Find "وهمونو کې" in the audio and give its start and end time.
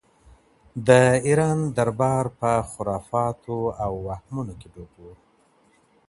4.07-4.67